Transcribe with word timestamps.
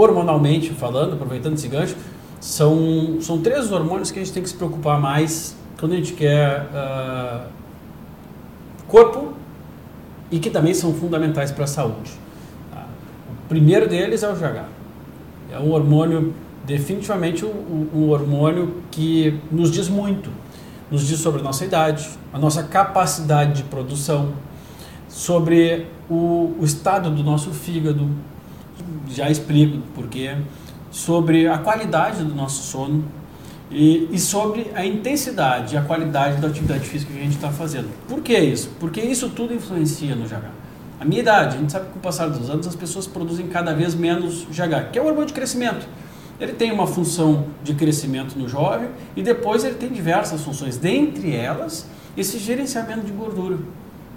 hormonalmente 0.00 0.70
falando, 0.70 1.14
aproveitando 1.14 1.54
esse 1.54 1.68
gancho, 1.68 1.96
são, 2.40 3.18
são 3.20 3.40
três 3.40 3.70
hormônios 3.70 4.10
que 4.10 4.18
a 4.18 4.22
gente 4.24 4.32
tem 4.32 4.42
que 4.42 4.48
se 4.48 4.54
preocupar 4.54 4.98
mais 4.98 5.54
quando 5.78 5.92
a 5.92 5.96
gente 5.96 6.14
quer 6.14 6.68
uh, 6.72 7.46
corpo 8.88 9.32
e 10.30 10.38
que 10.38 10.50
também 10.50 10.74
são 10.74 10.94
fundamentais 10.94 11.50
para 11.50 11.64
a 11.64 11.66
saúde. 11.66 12.12
Tá? 12.72 12.86
O 13.44 13.48
primeiro 13.48 13.88
deles 13.88 14.22
é 14.22 14.28
o 14.28 14.34
GH. 14.34 14.64
É 15.52 15.58
um 15.58 15.72
hormônio, 15.72 16.34
definitivamente 16.64 17.44
um, 17.44 17.88
um 17.94 18.10
hormônio 18.10 18.76
que 18.90 19.38
nos 19.50 19.70
diz 19.70 19.88
muito. 19.88 20.30
Nos 20.90 21.06
diz 21.06 21.20
sobre 21.20 21.40
a 21.40 21.44
nossa 21.44 21.64
idade, 21.64 22.08
a 22.32 22.38
nossa 22.38 22.62
capacidade 22.62 23.54
de 23.54 23.62
produção, 23.64 24.32
sobre 25.08 25.86
o, 26.08 26.54
o 26.58 26.64
estado 26.64 27.10
do 27.10 27.22
nosso 27.22 27.50
fígado, 27.50 28.08
já 29.08 29.30
explico 29.30 29.78
porquê, 29.94 30.36
sobre 30.90 31.46
a 31.46 31.58
qualidade 31.58 32.24
do 32.24 32.34
nosso 32.34 32.62
sono 32.62 33.04
e, 33.70 34.08
e 34.10 34.18
sobre 34.18 34.70
a 34.74 34.84
intensidade 34.84 35.74
e 35.74 35.78
a 35.78 35.82
qualidade 35.82 36.40
da 36.40 36.48
atividade 36.48 36.88
física 36.88 37.12
que 37.12 37.18
a 37.18 37.22
gente 37.22 37.36
está 37.36 37.50
fazendo. 37.50 37.88
Por 38.08 38.20
que 38.20 38.36
isso? 38.36 38.70
Porque 38.80 39.00
isso 39.00 39.28
tudo 39.30 39.54
influencia 39.54 40.16
no 40.16 40.26
GH. 40.26 40.50
A 40.98 41.04
minha 41.04 41.20
idade, 41.20 41.56
a 41.56 41.60
gente 41.60 41.72
sabe 41.72 41.86
que 41.86 41.92
com 41.92 41.98
o 41.98 42.02
passar 42.02 42.28
dos 42.28 42.50
anos 42.50 42.66
as 42.66 42.76
pessoas 42.76 43.06
produzem 43.06 43.46
cada 43.46 43.72
vez 43.72 43.94
menos 43.94 44.44
GH, 44.50 44.90
que 44.92 44.98
é 44.98 45.02
o 45.02 45.06
hormônio 45.06 45.28
de 45.28 45.32
crescimento. 45.32 45.86
Ele 46.38 46.52
tem 46.52 46.72
uma 46.72 46.86
função 46.86 47.46
de 47.62 47.74
crescimento 47.74 48.38
no 48.38 48.48
jovem 48.48 48.88
e 49.14 49.22
depois 49.22 49.64
ele 49.64 49.76
tem 49.76 49.88
diversas 49.90 50.42
funções, 50.42 50.76
dentre 50.76 51.34
elas 51.34 51.86
esse 52.16 52.38
gerenciamento 52.38 53.02
de 53.02 53.12
gordura. 53.12 53.58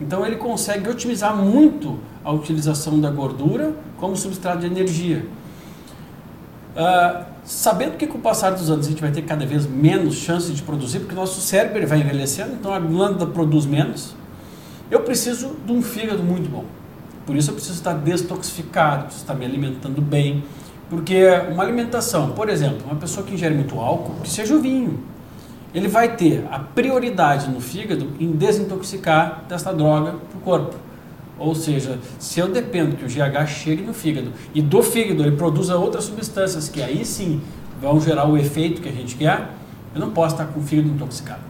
Então 0.01 0.25
ele 0.25 0.37
consegue 0.37 0.89
otimizar 0.89 1.35
muito 1.35 1.99
a 2.23 2.31
utilização 2.31 2.99
da 2.99 3.09
gordura 3.09 3.73
como 3.97 4.15
substrato 4.15 4.59
de 4.59 4.65
energia. 4.65 5.25
Uh, 6.75 7.23
sabendo 7.43 7.97
que 7.97 8.07
com 8.07 8.17
o 8.17 8.21
passar 8.21 8.51
dos 8.51 8.69
anos 8.69 8.87
a 8.87 8.89
gente 8.89 9.01
vai 9.01 9.11
ter 9.11 9.21
cada 9.21 9.45
vez 9.45 9.67
menos 9.67 10.15
chance 10.15 10.51
de 10.51 10.61
produzir, 10.63 10.99
porque 10.99 11.13
nosso 11.13 11.39
cérebro 11.41 11.85
vai 11.87 11.99
envelhecendo, 11.99 12.53
então 12.53 12.73
a 12.73 12.79
glândula 12.79 13.29
produz 13.29 13.65
menos, 13.65 14.15
eu 14.89 15.01
preciso 15.01 15.55
de 15.65 15.71
um 15.71 15.81
fígado 15.81 16.23
muito 16.23 16.49
bom. 16.49 16.65
Por 17.25 17.35
isso 17.35 17.51
eu 17.51 17.55
preciso 17.55 17.75
estar 17.75 17.93
destoxificado, 17.93 19.03
preciso 19.03 19.23
estar 19.23 19.33
me 19.33 19.45
alimentando 19.45 20.01
bem. 20.01 20.43
Porque 20.89 21.25
uma 21.49 21.63
alimentação, 21.63 22.31
por 22.31 22.49
exemplo, 22.49 22.85
uma 22.85 22.95
pessoa 22.95 23.25
que 23.25 23.33
ingere 23.33 23.55
muito 23.55 23.79
álcool, 23.79 24.15
que 24.21 24.29
seja 24.29 24.53
o 24.53 24.61
vinho, 24.61 24.99
ele 25.73 25.87
vai 25.87 26.15
ter 26.15 26.45
a 26.51 26.59
prioridade 26.59 27.49
no 27.49 27.59
fígado 27.59 28.11
em 28.19 28.31
desintoxicar 28.31 29.43
dessa 29.49 29.73
droga 29.73 30.11
para 30.29 30.37
o 30.37 30.41
corpo. 30.41 30.75
Ou 31.39 31.55
seja, 31.55 31.97
se 32.19 32.39
eu 32.39 32.47
dependo 32.47 32.95
que 32.95 33.03
o 33.03 33.07
GH 33.07 33.47
chegue 33.47 33.81
no 33.81 33.93
fígado 33.93 34.31
e 34.53 34.61
do 34.61 34.83
fígado 34.83 35.23
ele 35.23 35.35
produza 35.35 35.75
outras 35.75 36.03
substâncias 36.03 36.69
que 36.69 36.81
aí 36.81 37.03
sim 37.03 37.41
vão 37.81 37.99
gerar 37.99 38.29
o 38.29 38.37
efeito 38.37 38.81
que 38.81 38.87
a 38.87 38.91
gente 38.91 39.15
quer, 39.15 39.49
eu 39.95 39.99
não 39.99 40.11
posso 40.11 40.35
estar 40.35 40.45
com 40.45 40.59
o 40.59 40.63
fígado 40.63 40.89
intoxicado. 40.89 41.41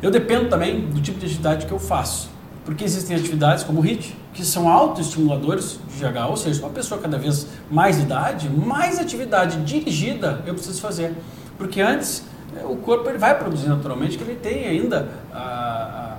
Eu 0.00 0.10
dependo 0.10 0.48
também 0.48 0.82
do 0.82 1.00
tipo 1.00 1.18
de 1.18 1.26
atividade 1.26 1.66
que 1.66 1.72
eu 1.72 1.78
faço, 1.78 2.30
porque 2.64 2.84
existem 2.84 3.16
atividades 3.16 3.64
como 3.64 3.80
o 3.80 3.84
HIIT, 3.84 4.14
que 4.32 4.44
são 4.44 4.68
autoestimuladores 4.68 5.80
de 5.88 5.98
GH, 5.98 6.28
ou 6.28 6.36
seja, 6.36 6.60
uma 6.60 6.70
pessoa 6.70 7.00
cada 7.00 7.18
vez 7.18 7.48
mais 7.70 7.96
de 7.96 8.02
idade, 8.02 8.48
mais 8.48 9.00
atividade 9.00 9.56
dirigida 9.64 10.44
eu 10.46 10.54
preciso 10.54 10.80
fazer. 10.80 11.14
Porque 11.56 11.80
antes 11.80 12.24
o 12.64 12.76
corpo 12.76 13.08
ele 13.08 13.18
vai 13.18 13.38
produzir 13.38 13.68
naturalmente, 13.68 14.16
que 14.16 14.24
ele 14.24 14.36
tem 14.36 14.66
ainda 14.66 15.08
a, 15.32 15.38
a, 15.38 16.16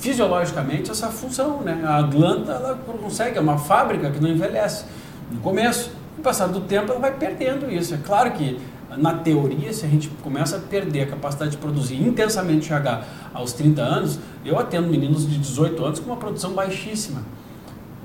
fisiologicamente 0.00 0.90
essa 0.90 1.08
função, 1.08 1.60
né? 1.60 1.82
A 1.84 2.02
glândula 2.02 2.54
ela 2.54 2.74
consegue, 3.00 3.38
é 3.38 3.40
uma 3.40 3.58
fábrica 3.58 4.10
que 4.10 4.20
não 4.20 4.28
envelhece. 4.28 4.84
No 5.30 5.40
começo, 5.40 5.90
com 6.14 6.20
o 6.20 6.24
passar 6.24 6.46
do 6.48 6.60
tempo, 6.60 6.90
ela 6.90 7.00
vai 7.00 7.12
perdendo 7.12 7.70
isso. 7.70 7.94
É 7.94 7.98
claro 7.98 8.30
que 8.32 8.60
na 8.96 9.14
teoria, 9.14 9.72
se 9.72 9.86
a 9.86 9.88
gente 9.88 10.08
começa 10.22 10.56
a 10.56 10.60
perder 10.60 11.02
a 11.02 11.06
capacidade 11.06 11.52
de 11.52 11.56
produzir 11.56 11.96
intensamente 11.96 12.68
GH 12.68 13.04
aos 13.32 13.52
30 13.52 13.80
anos, 13.82 14.18
eu 14.44 14.58
atendo 14.58 14.88
meninos 14.88 15.28
de 15.28 15.38
18 15.38 15.84
anos 15.84 16.00
com 16.00 16.06
uma 16.06 16.16
produção 16.16 16.52
baixíssima. 16.52 17.22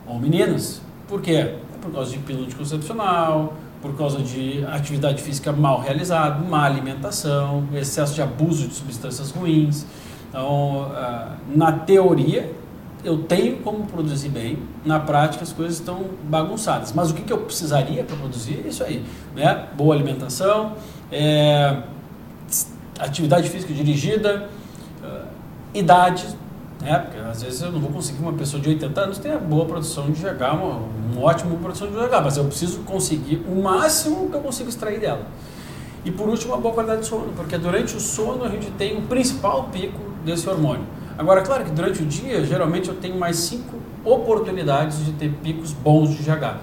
Ou 0.06 0.18
meninas. 0.18 0.82
Por 1.08 1.22
quê? 1.22 1.34
É 1.34 1.60
por 1.82 1.92
causa 1.92 2.12
de 2.12 2.20
pílula 2.20 2.46
anticoncepcional, 2.46 3.54
por 3.82 3.96
causa 3.96 4.20
de 4.20 4.66
atividade 4.66 5.22
física 5.22 5.52
mal 5.52 5.80
realizada, 5.80 6.40
má 6.40 6.66
alimentação, 6.66 7.68
excesso 7.74 8.16
de 8.16 8.22
abuso 8.22 8.68
de 8.68 8.74
substâncias 8.74 9.32
ruins. 9.32 9.86
Então, 10.30 10.92
ah, 10.94 11.36
na 11.56 11.72
teoria, 11.72 12.52
eu 13.04 13.20
tenho 13.24 13.58
como 13.58 13.86
produzir 13.86 14.30
bem, 14.30 14.60
na 14.84 15.00
prática 15.00 15.44
as 15.44 15.54
coisas 15.54 15.76
estão 15.76 16.06
bagunçadas. 16.24 16.92
Mas 16.94 17.12
o 17.12 17.14
que, 17.14 17.32
eu 17.32 17.38
precisaria 17.40 18.04
para 18.04 18.16
produzir? 18.16 18.66
Isso 18.66 18.84
aí, 18.84 19.04
né? 19.36 19.68
Boa 19.76 19.96
alimentação, 19.96 20.74
é, 21.12 21.84
atividade 23.00 23.50
física 23.50 23.74
dirigida, 23.74 24.50
uh, 25.04 25.28
idade, 25.74 26.26
né? 26.82 27.00
Porque 27.00 27.18
às 27.20 27.42
vezes 27.42 27.62
eu 27.62 27.72
não 27.72 27.80
vou 27.80 27.92
conseguir 27.92 28.22
uma 28.22 28.34
pessoa 28.34 28.62
de 28.62 28.70
80 28.70 29.02
anos 29.02 29.18
ter 29.18 29.38
boa 29.38 29.66
produção 29.66 30.12
de 30.12 30.22
GH, 30.22 30.42
uma, 30.54 30.82
uma 31.14 31.22
ótima 31.22 31.56
produção 31.58 31.88
de 31.88 31.94
GH, 31.94 32.22
mas 32.24 32.38
eu 32.38 32.46
preciso 32.46 32.80
conseguir 32.80 33.44
o 33.48 33.62
máximo 33.62 34.30
que 34.30 34.36
eu 34.36 34.42
consigo 34.42 34.70
extrair 34.70 35.00
dela. 35.00 35.26
E 36.06 36.12
por 36.12 36.30
último, 36.30 36.54
a 36.54 36.58
boa 36.58 36.74
qualidade 36.74 37.02
de 37.02 37.08
sono, 37.08 37.34
porque 37.36 37.58
durante 37.58 37.96
o 37.96 38.00
sono 38.00 38.44
a 38.44 38.50
gente 38.50 38.72
tem 38.72 38.98
o 38.98 39.02
principal 39.02 39.70
pico 39.72 40.00
desse 40.24 40.48
hormônio. 40.48 40.86
Agora, 41.18 41.42
claro 41.42 41.66
que 41.66 41.72
durante 41.72 42.04
o 42.04 42.06
dia, 42.06 42.46
geralmente 42.46 42.90
eu 42.90 42.96
tenho 42.96 43.18
mais 43.18 43.38
cinco 43.38 43.78
oportunidades 44.06 45.04
de 45.04 45.12
ter 45.14 45.32
picos 45.44 45.74
bons 45.74 46.16
de 46.16 46.24
GH. 46.24 46.58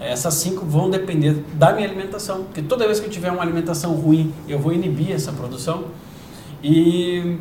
Essas 0.00 0.34
cinco 0.34 0.66
vão 0.66 0.90
depender 0.90 1.44
da 1.54 1.72
minha 1.72 1.86
alimentação, 1.86 2.42
porque 2.42 2.60
toda 2.60 2.84
vez 2.84 2.98
que 2.98 3.06
eu 3.06 3.10
tiver 3.10 3.30
uma 3.30 3.42
alimentação 3.42 3.94
ruim, 3.94 4.34
eu 4.48 4.58
vou 4.58 4.72
inibir 4.72 5.12
essa 5.12 5.30
produção. 5.30 5.84
E 6.62 7.38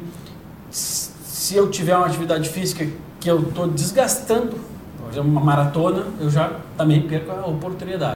se 1.52 1.58
eu 1.58 1.70
tiver 1.70 1.98
uma 1.98 2.06
atividade 2.06 2.48
física 2.48 2.88
que 3.20 3.30
eu 3.30 3.42
estou 3.42 3.68
desgastando, 3.68 4.56
por 4.98 5.12
exemplo, 5.12 5.30
uma 5.30 5.42
maratona, 5.42 6.06
eu 6.18 6.30
já 6.30 6.50
também 6.78 7.02
perco 7.02 7.30
a 7.30 7.46
oportunidade. 7.46 8.10